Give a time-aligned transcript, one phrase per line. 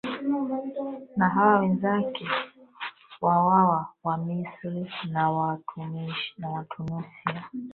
[1.17, 2.27] na hawa wenzake
[3.21, 5.53] wa wa wa wamisri na
[6.37, 7.49] na tunisia